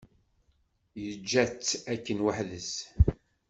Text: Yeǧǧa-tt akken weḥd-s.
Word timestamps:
Yeǧǧa-tt 1.03 1.69
akken 1.93 2.23
weḥd-s. 2.25 2.71